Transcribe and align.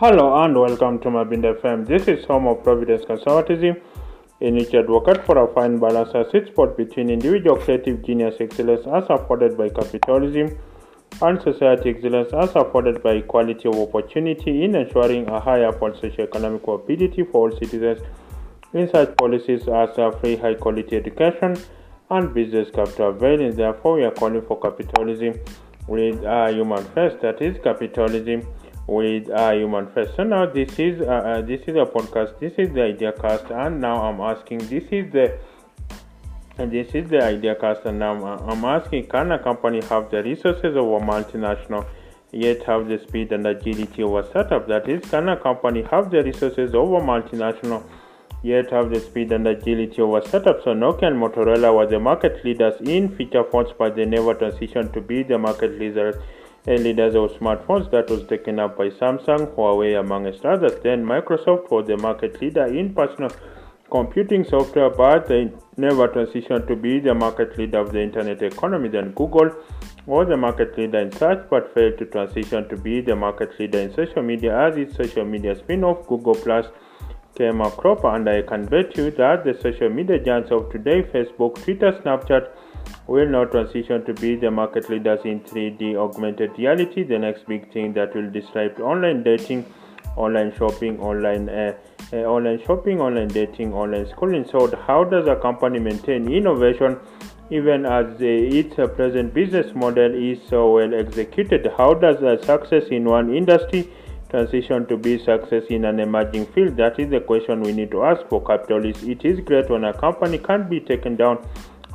Hello 0.00 0.42
and 0.42 0.58
welcome 0.58 0.98
to 1.00 1.08
Mabinda 1.10 1.60
FM. 1.60 1.86
This 1.86 2.08
is 2.08 2.24
home 2.24 2.46
of 2.46 2.62
Providence 2.64 3.04
Conservatism, 3.04 3.76
in 4.40 4.54
which 4.54 4.72
advocate 4.72 5.26
for 5.26 5.36
a 5.36 5.46
fine 5.52 5.78
balance 5.78 6.14
as 6.14 6.30
sweet 6.30 6.46
spot 6.46 6.74
between 6.74 7.10
individual 7.10 7.58
creative 7.58 8.02
genius 8.02 8.36
excellence 8.40 8.86
as 8.86 9.04
afforded 9.10 9.58
by 9.58 9.68
capitalism 9.68 10.58
and 11.20 11.42
society 11.42 11.90
excellence 11.90 12.32
as 12.32 12.56
afforded 12.56 13.02
by 13.02 13.12
equality 13.16 13.68
of 13.68 13.74
opportunity 13.74 14.64
in 14.64 14.74
ensuring 14.74 15.28
a 15.28 15.38
higher 15.38 15.70
socio-economic 15.70 16.66
mobility 16.66 17.22
for 17.22 17.50
all 17.50 17.58
citizens 17.58 18.00
in 18.72 18.88
such 18.88 19.14
policies 19.18 19.68
as 19.68 19.98
a 19.98 20.10
free 20.22 20.34
high 20.34 20.54
quality 20.54 20.96
education 20.96 21.54
and 22.08 22.32
business 22.32 22.70
capital 22.70 23.10
available. 23.10 23.52
Therefore, 23.54 23.96
we 23.96 24.04
are 24.04 24.12
calling 24.12 24.40
for 24.48 24.58
capitalism 24.58 25.38
with 25.86 26.24
a 26.24 26.52
human 26.54 26.84
first, 26.94 27.20
that 27.20 27.42
is 27.42 27.58
capitalism 27.62 28.46
with 28.90 29.28
a 29.28 29.54
human 29.54 29.86
first. 29.92 30.16
So 30.16 30.24
now 30.24 30.46
this 30.46 30.78
is 30.78 31.00
uh, 31.00 31.04
uh, 31.04 31.40
this 31.42 31.60
is 31.68 31.76
a 31.76 31.86
podcast. 31.96 32.40
This 32.40 32.54
is 32.58 32.72
the 32.74 32.82
idea 32.82 33.12
cast, 33.12 33.50
and 33.50 33.80
now 33.80 34.02
I'm 34.02 34.20
asking. 34.20 34.58
This 34.74 34.84
is 34.90 35.12
the 35.12 35.38
and 36.58 36.72
this 36.72 36.94
is 36.94 37.08
the 37.08 37.22
idea 37.22 37.54
cast, 37.54 37.86
and 37.86 38.00
now 38.00 38.14
I'm 38.50 38.64
asking: 38.64 39.06
Can 39.06 39.30
a 39.30 39.38
company 39.38 39.80
have 39.92 40.10
the 40.10 40.24
resources 40.24 40.76
of 40.76 40.92
a 40.98 41.00
multinational? 41.12 41.86
Yet 42.32 42.62
have 42.64 42.88
the 42.88 42.98
speed 42.98 43.32
and 43.32 43.46
agility 43.46 44.02
of 44.02 44.14
a 44.14 44.26
startup. 44.26 44.66
That 44.68 44.88
is, 44.88 45.08
can 45.10 45.28
a 45.28 45.36
company 45.36 45.82
have 45.90 46.10
the 46.10 46.22
resources 46.22 46.74
of 46.74 46.92
a 46.92 47.00
multinational? 47.12 47.82
yet 48.42 48.70
have 48.70 48.88
the 48.88 48.98
speed 48.98 49.32
and 49.32 49.46
agility 49.46 50.00
of 50.00 50.14
a 50.14 50.26
startup. 50.26 50.62
So 50.64 50.72
Nokia 50.72 51.08
and 51.08 51.22
Motorola 51.22 51.74
were 51.76 51.86
the 51.86 51.98
market 51.98 52.42
leaders 52.42 52.80
in 52.80 53.14
feature 53.14 53.44
phones, 53.44 53.68
but 53.78 53.96
they 53.96 54.06
never 54.06 54.34
transitioned 54.34 54.94
to 54.94 55.02
be 55.02 55.22
the 55.22 55.36
market 55.36 55.78
leaders 55.78 56.14
leaders 56.66 57.14
of 57.14 57.30
smartphones 57.32 57.90
that 57.90 58.08
was 58.10 58.26
taken 58.26 58.58
up 58.58 58.76
by 58.76 58.90
Samsung, 58.90 59.54
Huawei, 59.54 59.98
amongst 59.98 60.44
others. 60.44 60.72
Then 60.82 61.04
Microsoft 61.04 61.70
was 61.70 61.86
the 61.86 61.96
market 61.96 62.40
leader 62.40 62.64
in 62.64 62.94
personal 62.94 63.30
computing 63.90 64.44
software, 64.44 64.90
but 64.90 65.26
they 65.26 65.52
never 65.76 66.06
transitioned 66.06 66.68
to 66.68 66.76
be 66.76 67.00
the 67.00 67.14
market 67.14 67.58
leader 67.58 67.78
of 67.78 67.92
the 67.92 68.00
internet 68.00 68.42
economy. 68.42 68.88
Then 68.88 69.12
Google 69.12 69.50
was 70.06 70.28
the 70.28 70.36
market 70.36 70.78
leader 70.78 70.98
in 70.98 71.10
search, 71.10 71.46
but 71.50 71.74
failed 71.74 71.98
to 71.98 72.06
transition 72.06 72.68
to 72.68 72.76
be 72.76 73.00
the 73.00 73.16
market 73.16 73.58
leader 73.58 73.80
in 73.80 73.92
social 73.94 74.22
media 74.22 74.56
as 74.68 74.76
its 74.76 74.96
social 74.96 75.24
media 75.24 75.56
spin-off 75.56 76.06
Google 76.06 76.34
Plus 76.34 76.66
came 77.36 77.60
a 77.60 77.70
crop. 77.70 78.04
And 78.04 78.28
I 78.28 78.42
can 78.42 78.66
bet 78.66 78.96
you 78.96 79.10
that 79.12 79.44
the 79.44 79.58
social 79.60 79.88
media 79.88 80.18
giants 80.22 80.50
of 80.52 80.70
today, 80.70 81.02
Facebook, 81.02 81.62
Twitter, 81.64 81.92
Snapchat, 82.04 82.50
will 83.06 83.28
now 83.28 83.44
transition 83.44 84.04
to 84.04 84.14
be 84.14 84.36
the 84.36 84.50
market 84.50 84.88
leaders 84.88 85.20
in 85.24 85.40
3D 85.40 85.96
augmented 85.96 86.56
reality, 86.58 87.02
the 87.02 87.18
next 87.18 87.46
big 87.46 87.72
thing 87.72 87.92
that 87.94 88.14
will 88.14 88.30
disrupt 88.30 88.80
online 88.80 89.22
dating, 89.22 89.66
online 90.16 90.52
shopping, 90.56 90.98
online 91.00 91.48
uh, 91.48 91.74
uh, 92.12 92.16
online 92.16 92.60
shopping, 92.66 93.00
online 93.00 93.28
dating, 93.28 93.72
online 93.72 94.08
schooling. 94.08 94.44
So, 94.50 94.74
how 94.86 95.04
does 95.04 95.26
a 95.28 95.36
company 95.36 95.78
maintain 95.78 96.30
innovation 96.32 96.98
even 97.50 97.84
as 97.84 98.06
uh, 98.20 98.24
its 98.24 98.74
present 98.96 99.34
business 99.34 99.74
model 99.74 100.14
is 100.14 100.38
so 100.48 100.72
well 100.72 100.94
executed? 100.94 101.70
How 101.76 101.94
does 101.94 102.22
a 102.22 102.42
success 102.44 102.84
in 102.90 103.04
one 103.04 103.34
industry 103.34 103.88
transition 104.28 104.86
to 104.86 104.96
be 104.96 105.18
success 105.18 105.64
in 105.68 105.84
an 105.84 106.00
emerging 106.00 106.46
field? 106.46 106.76
That 106.76 106.98
is 106.98 107.10
the 107.10 107.20
question 107.20 107.62
we 107.62 107.72
need 107.72 107.90
to 107.92 108.04
ask 108.04 108.26
for 108.28 108.44
capitalists. 108.44 109.02
It 109.02 109.24
is 109.24 109.40
great 109.40 109.68
when 109.68 109.84
a 109.84 109.92
company 109.92 110.38
can't 110.38 110.70
be 110.70 110.80
taken 110.80 111.16
down 111.16 111.44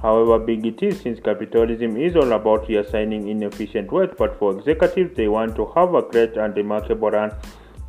however 0.06 0.38
big 0.48 0.66
it 0.72 0.82
is 0.88 1.02
since 1.02 1.20
capitalism 1.28 1.98
is 2.08 2.16
all 2.22 2.32
about 2.38 2.68
reassigning 2.70 3.28
inefficient 3.36 3.92
work 3.98 4.18
but 4.24 4.40
for 4.40 4.56
executives 4.58 5.16
they 5.18 5.28
want 5.36 5.56
to 5.56 5.68
have 5.76 5.94
a 6.02 6.02
great 6.14 6.42
and 6.46 6.64
remarkable 6.64 7.12
run 7.18 7.32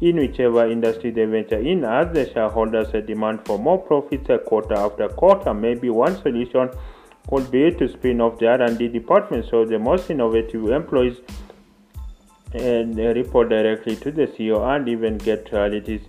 in 0.01 0.17
whichever 0.25 0.67
industry 0.77 1.11
they 1.11 1.25
venture 1.37 1.63
in 1.75 1.85
as 1.85 2.13
the 2.19 2.27
shareholders 2.33 2.93
demand 3.13 3.47
for 3.47 3.59
more 3.59 3.79
profits 3.91 4.31
quarter 4.51 4.79
after 4.89 5.09
quarter 5.23 5.55
maybe 5.55 5.91
one 5.91 6.21
solution 6.23 6.71
could 7.29 7.51
be 7.51 7.71
to 7.73 7.89
spin 7.89 8.21
off 8.21 8.39
the 8.39 8.47
R&D 8.47 8.89
department. 8.89 9.47
So 9.51 9.65
the 9.65 9.79
most 9.79 10.11
innovative 10.11 10.69
employees 10.69 11.19
and 12.53 12.97
report 12.97 13.49
directly 13.49 13.97
to 13.97 14.11
the 14.11 14.27
CEO 14.27 14.61
and 14.75 14.89
even 14.89 15.19
get 15.19 15.53
royalties 15.53 16.03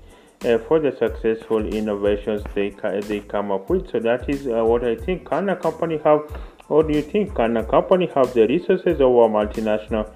uh, 0.45 0.57
for 0.67 0.79
the 0.79 0.95
successful 0.97 1.65
innovations 1.65 2.43
they 2.53 2.69
they 3.07 3.19
come 3.21 3.51
up 3.51 3.69
with. 3.69 3.89
So 3.91 3.99
that 3.99 4.29
is 4.29 4.47
uh, 4.47 4.63
what 4.63 4.83
I 4.83 4.95
think. 4.95 5.29
Can 5.29 5.49
a 5.49 5.55
company 5.55 5.99
have, 6.03 6.21
or 6.69 6.83
do 6.83 6.93
you 6.93 7.01
think 7.01 7.35
can 7.35 7.57
a 7.57 7.63
company 7.63 8.09
have 8.15 8.33
the 8.33 8.47
resources 8.47 9.01
of 9.01 9.11
a 9.25 9.29
multinational? 9.29 10.09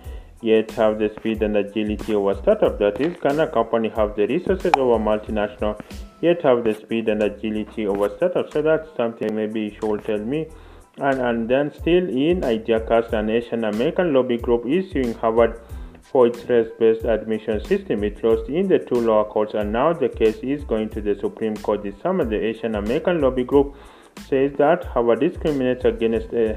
Yet 0.43 0.71
have 0.71 0.97
the 0.97 1.09
speed 1.15 1.43
and 1.43 1.55
agility 1.55 2.15
of 2.15 2.25
a 2.25 2.35
startup. 2.41 2.79
That 2.79 2.99
is, 2.99 3.15
can 3.21 3.39
a 3.39 3.45
company 3.45 3.89
have 3.89 4.15
the 4.15 4.25
resources 4.25 4.71
of 4.75 4.87
a 4.89 4.97
multinational, 4.97 5.79
yet 6.19 6.41
have 6.41 6.63
the 6.63 6.73
speed 6.73 7.09
and 7.09 7.21
agility 7.21 7.85
of 7.85 8.01
a 8.01 8.09
startup? 8.15 8.51
So 8.51 8.63
that's 8.63 8.87
something 8.97 9.35
maybe 9.35 9.61
you 9.61 9.71
should 9.79 10.03
tell 10.03 10.17
me. 10.17 10.47
And 10.97 11.21
and 11.21 11.47
then 11.47 11.71
still 11.71 12.09
in 12.09 12.41
IdeaCast, 12.41 13.13
an 13.13 13.29
Asian 13.29 13.65
American 13.65 14.13
lobby 14.13 14.37
group 14.37 14.65
is 14.65 14.91
suing 14.91 15.13
Harvard 15.13 15.61
for 16.11 16.27
its 16.27 16.43
race-based 16.49 17.05
admission 17.05 17.63
system. 17.63 18.03
It 18.03 18.23
lost 18.23 18.49
in 18.49 18.67
the 18.67 18.79
two 18.79 18.99
lower 18.99 19.23
courts 19.23 19.53
and 19.53 19.71
now 19.71 19.93
the 19.93 20.09
case 20.09 20.37
is 20.43 20.63
going 20.63 20.89
to 20.89 21.01
the 21.01 21.15
Supreme 21.15 21.55
Court 21.55 21.83
this 21.83 21.95
summer. 22.01 22.25
The 22.25 22.43
Asian 22.45 22.75
American 22.75 23.21
Lobby 23.21 23.43
Group 23.43 23.75
says 24.27 24.51
that 24.57 24.83
Harvard 24.83 25.21
discriminates 25.21 25.85
against 25.85 26.33
uh, 26.33 26.55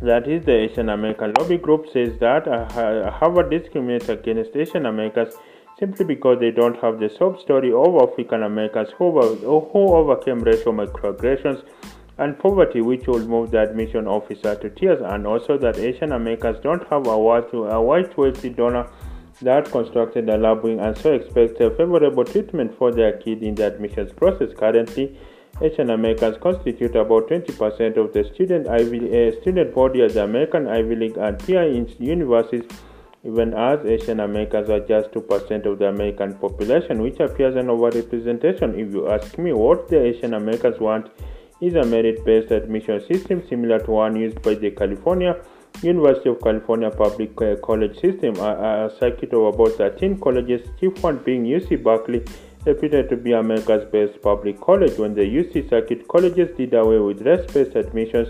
that 0.00 0.26
is 0.26 0.44
the 0.44 0.52
Asian 0.52 0.88
American 0.88 1.32
Lobby 1.38 1.58
Group 1.58 1.86
says 1.92 2.18
that 2.18 2.48
uh, 2.48 3.10
Harvard 3.10 3.50
discriminates 3.50 4.08
against 4.08 4.56
Asian 4.56 4.86
Americans 4.86 5.34
simply 5.78 6.04
because 6.04 6.38
they 6.40 6.50
don't 6.50 6.76
have 6.80 6.98
the 6.98 7.08
sub 7.08 7.40
story 7.40 7.72
of 7.72 7.96
African 7.96 8.42
Americans 8.42 8.90
who, 8.98 9.10
who 9.36 9.94
overcame 9.94 10.40
racial 10.40 10.72
microaggressions 10.72 11.62
and 12.22 12.38
poverty, 12.38 12.80
which 12.80 13.06
will 13.06 13.26
move 13.26 13.50
the 13.50 13.60
admission 13.60 14.06
officer 14.06 14.54
to 14.54 14.70
tears, 14.70 15.00
and 15.04 15.26
also 15.26 15.58
that 15.58 15.78
Asian 15.78 16.12
Americans 16.12 16.58
don't 16.62 16.86
have 16.88 17.06
a 17.06 17.10
a 17.10 17.82
white 17.82 18.16
wealthy 18.16 18.48
donor 18.48 18.88
that 19.40 19.70
constructed 19.70 20.28
a 20.28 20.36
lab 20.36 20.62
wing 20.62 20.80
and 20.80 20.96
so 20.96 21.12
expect 21.12 21.60
a 21.60 21.70
favorable 21.70 22.24
treatment 22.24 22.76
for 22.78 22.92
their 22.92 23.12
kid 23.18 23.42
in 23.42 23.54
the 23.54 23.66
admissions 23.66 24.12
process. 24.12 24.50
Currently, 24.56 25.18
Asian 25.60 25.90
Americans 25.90 26.36
constitute 26.40 26.94
about 26.96 27.28
20% 27.28 27.96
of 27.96 28.12
the 28.12 28.24
student 28.34 28.68
Ivy, 28.68 29.28
uh, 29.28 29.40
student 29.40 29.74
body 29.74 30.02
at 30.02 30.14
the 30.14 30.24
American 30.24 30.66
Ivy 30.66 30.96
League 30.96 31.16
and 31.16 31.38
peer 31.38 31.64
universities, 31.98 32.64
even 33.24 33.54
as 33.54 33.84
Asian 33.84 34.20
Americans 34.20 34.70
are 34.70 34.80
just 34.80 35.12
2% 35.12 35.66
of 35.66 35.78
the 35.78 35.88
American 35.88 36.34
population, 36.34 37.02
which 37.02 37.20
appears 37.20 37.54
an 37.56 37.66
overrepresentation. 37.66 38.78
If 38.78 38.92
you 38.94 39.08
ask 39.10 39.38
me 39.38 39.52
what 39.52 39.88
the 39.88 40.00
Asian 40.02 40.34
Americans 40.34 40.80
want, 40.80 41.10
is 41.62 41.74
a 41.76 41.84
merit-based 41.84 42.50
admission 42.50 43.00
system 43.06 43.42
similar 43.48 43.78
to 43.78 43.90
one 43.92 44.16
used 44.16 44.42
by 44.42 44.54
the 44.54 44.70
California 44.72 45.36
University 45.80 46.28
of 46.28 46.40
California 46.40 46.90
Public 46.90 47.40
uh, 47.40 47.56
College 47.64 47.98
System, 48.00 48.36
a, 48.36 48.86
a 48.86 48.90
circuit 48.98 49.32
of 49.32 49.54
about 49.54 49.72
13 49.78 50.18
colleges, 50.18 50.68
chief 50.78 51.02
one 51.02 51.18
being 51.18 51.44
UC 51.44 51.82
Berkeley, 51.82 52.24
reputed 52.66 53.08
to 53.08 53.16
be 53.16 53.32
America's 53.32 53.84
best 53.90 54.20
public 54.22 54.60
college. 54.60 54.98
When 54.98 55.14
the 55.14 55.22
UC 55.22 55.70
circuit 55.70 56.06
colleges 56.08 56.56
did 56.56 56.74
away 56.74 56.98
with 56.98 57.22
race-based 57.22 57.76
admissions 57.76 58.28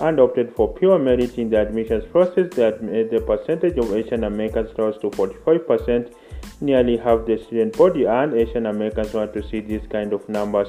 and 0.00 0.20
opted 0.20 0.54
for 0.54 0.72
pure 0.74 0.98
merit 0.98 1.38
in 1.38 1.50
the 1.50 1.60
admissions 1.60 2.04
process, 2.10 2.52
the, 2.54 2.68
uh, 2.68 3.10
the 3.10 3.22
percentage 3.26 3.78
of 3.78 3.92
Asian 3.92 4.24
Americans 4.24 4.70
rose 4.76 4.98
to 4.98 5.10
45%, 5.10 6.12
nearly 6.60 6.96
half 6.96 7.24
the 7.26 7.38
student 7.38 7.76
body, 7.76 8.04
and 8.04 8.34
Asian 8.34 8.66
Americans 8.66 9.12
want 9.14 9.32
to 9.32 9.42
see 9.48 9.60
these 9.60 9.86
kind 9.90 10.12
of 10.12 10.28
numbers 10.28 10.68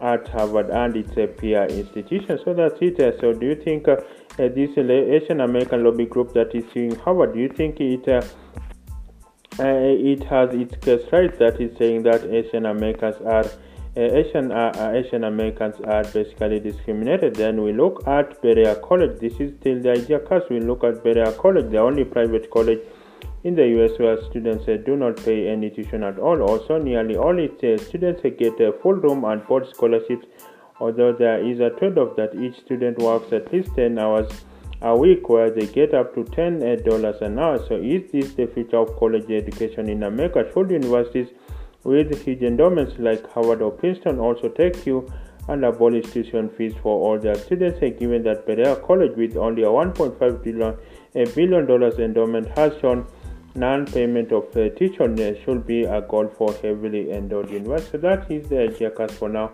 at 0.00 0.28
Harvard 0.28 0.70
and 0.70 0.96
its 0.96 1.16
a 1.16 1.26
peer 1.26 1.64
institution. 1.66 2.38
So 2.44 2.54
that's 2.54 2.78
it. 2.80 2.96
So 3.20 3.32
do 3.32 3.46
you 3.46 3.56
think 3.56 3.88
uh, 3.88 3.96
uh, 4.38 4.48
this 4.48 4.70
Asian 4.78 5.40
American 5.40 5.84
lobby 5.84 6.06
group 6.06 6.32
that 6.34 6.54
is 6.54 6.64
suing 6.72 6.94
Harvard, 6.96 7.34
do 7.34 7.40
you 7.40 7.48
think 7.48 7.80
it 7.80 8.08
uh, 8.08 8.22
uh, 9.60 9.64
it 9.64 10.22
has 10.24 10.54
its 10.54 10.76
case 10.84 11.04
right 11.10 11.36
that 11.38 11.60
is 11.60 11.76
saying 11.78 12.04
that 12.04 12.24
Asian 12.24 12.66
Americans 12.66 13.16
are 13.26 13.44
uh, 13.96 14.00
Asian 14.20 14.52
uh, 14.52 14.92
Asian 14.94 15.24
Americans 15.24 15.74
are 15.80 16.04
basically 16.04 16.60
discriminated. 16.60 17.34
Then 17.34 17.62
we 17.62 17.72
look 17.72 18.06
at 18.06 18.40
Berea 18.40 18.76
College. 18.76 19.18
This 19.18 19.32
is 19.40 19.52
still 19.58 19.82
the 19.82 19.90
idea 19.90 20.20
cast. 20.20 20.48
We 20.50 20.60
look 20.60 20.84
at 20.84 21.02
Berea 21.02 21.32
College, 21.32 21.70
the 21.70 21.78
only 21.78 22.04
private 22.04 22.48
college 22.52 22.78
in 23.44 23.54
the 23.54 23.66
US 23.78 23.98
where 23.98 24.20
students 24.30 24.68
uh, 24.68 24.76
do 24.84 24.96
not 24.96 25.16
pay 25.16 25.48
any 25.48 25.70
tuition 25.70 26.02
at 26.02 26.18
all. 26.18 26.42
Also, 26.42 26.78
nearly 26.78 27.16
all 27.16 27.38
its 27.38 27.62
uh, 27.62 27.76
students 27.88 28.24
uh, 28.24 28.30
get 28.30 28.56
full 28.82 28.94
room 28.94 29.24
and 29.24 29.46
board 29.46 29.66
scholarships, 29.68 30.26
although 30.80 31.12
there 31.12 31.44
is 31.44 31.60
a 31.60 31.70
trade-off 31.70 32.16
that 32.16 32.34
each 32.34 32.58
student 32.60 32.98
works 32.98 33.32
at 33.32 33.52
least 33.52 33.74
10 33.76 33.98
hours 33.98 34.28
a 34.82 34.96
week 34.96 35.28
where 35.28 35.50
they 35.50 35.66
get 35.66 35.94
up 35.94 36.14
to 36.14 36.24
$10 36.24 37.22
an 37.22 37.38
hour. 37.38 37.58
So 37.66 37.76
is 37.76 38.10
this 38.12 38.34
the 38.34 38.46
future 38.46 38.78
of 38.78 38.96
college 38.96 39.30
education 39.30 39.88
in 39.88 40.04
America? 40.04 40.44
Should 40.52 40.70
universities 40.70 41.28
with 41.84 42.24
huge 42.24 42.42
endowments 42.42 42.94
like 42.98 43.30
Harvard 43.32 43.62
or 43.62 43.70
Princeton 43.70 44.18
also 44.18 44.48
take 44.48 44.86
you 44.86 45.10
and 45.48 45.64
abolish 45.64 46.10
tuition 46.10 46.50
fees 46.50 46.74
for 46.82 47.00
all 47.00 47.18
their 47.18 47.34
students, 47.34 47.80
given 47.98 48.22
that 48.22 48.46
Berea 48.46 48.76
College 48.76 49.16
with 49.16 49.36
only 49.36 49.62
a 49.62 49.66
1.5 49.66 50.44
billion, 50.44 50.76
a 51.14 51.24
billion 51.34 51.66
dollars 51.66 51.98
endowment 51.98 52.46
has 52.56 52.78
shown 52.80 53.06
non-payment 53.58 54.32
of 54.32 54.56
uh, 54.56 54.68
tuition 54.76 55.16
should 55.44 55.66
be 55.66 55.84
a 55.84 56.00
goal 56.00 56.28
for 56.38 56.52
heavily 56.62 57.10
endowed 57.10 57.50
university. 57.50 57.90
So 57.92 57.98
that 57.98 58.30
is 58.30 58.48
the 58.48 58.68
jackass 58.78 59.12
for 59.12 59.28
now. 59.28 59.52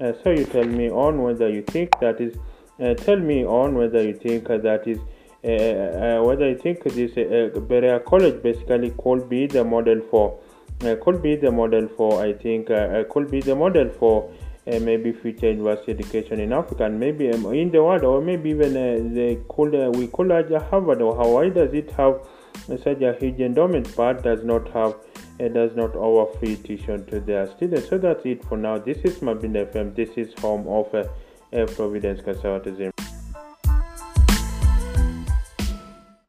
Uh, 0.00 0.12
so 0.22 0.30
you 0.30 0.44
tell 0.44 0.64
me 0.64 0.90
on 0.90 1.22
whether 1.22 1.48
you 1.48 1.62
think 1.62 1.98
that 2.00 2.20
is. 2.20 2.36
Uh, 2.78 2.94
tell 2.94 3.16
me 3.18 3.44
on 3.44 3.74
whether 3.74 4.02
you 4.02 4.14
think 4.14 4.48
that 4.48 4.86
is. 4.86 4.98
Uh, 5.44 5.48
uh, 5.48 6.22
whether 6.24 6.48
you 6.48 6.58
think 6.58 6.82
this 6.84 7.12
uh, 7.16 7.60
Berea 7.60 8.00
College 8.00 8.42
basically 8.42 8.92
could 8.98 9.28
be 9.28 9.46
the 9.46 9.62
model 9.64 10.00
for 10.10 10.38
could 11.02 11.22
be 11.22 11.36
the 11.36 11.50
model 11.50 11.88
for 11.96 12.22
I 12.22 12.32
think 12.32 12.66
could 13.12 13.30
be 13.30 13.40
the 13.40 13.54
model 13.54 13.88
for 13.88 14.30
uh, 14.68 14.80
maybe 14.80 15.12
future 15.12 15.50
university 15.50 15.92
education 15.92 16.40
in 16.40 16.52
Africa 16.52 16.86
and 16.86 16.98
maybe 16.98 17.30
um, 17.30 17.46
in 17.54 17.70
the 17.70 17.80
world, 17.82 18.02
or 18.02 18.20
maybe 18.20 18.50
even 18.50 18.76
uh, 18.76 19.14
they 19.14 19.38
could 19.48 19.72
uh, 19.74 19.90
we 19.92 20.08
could 20.08 20.30
have 20.30 20.50
Harvard 20.70 21.00
or 21.00 21.14
Hawaii 21.14 21.50
does 21.50 21.72
it 21.72 21.92
have 21.92 22.18
such 22.82 23.02
a 23.02 23.14
huge 23.14 23.40
endowment, 23.40 23.94
but 23.96 24.22
does 24.22 24.44
not 24.44 24.68
have 24.68 24.96
it 25.38 25.52
does 25.52 25.76
not 25.76 25.94
offer 25.94 26.38
free 26.38 26.56
tuition 26.56 27.04
to 27.06 27.20
their 27.20 27.46
students. 27.46 27.88
So 27.88 27.98
that's 27.98 28.24
it 28.24 28.44
for 28.44 28.56
now. 28.56 28.78
This 28.78 28.98
is 28.98 29.18
Mabinda 29.18 29.70
FM. 29.70 29.94
This 29.94 30.10
is 30.16 30.32
home 30.40 30.66
of 30.66 30.94
uh, 30.94 31.04
Providence 31.74 32.22
Conservatism. 32.22 32.95